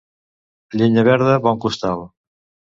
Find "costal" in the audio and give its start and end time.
1.69-2.05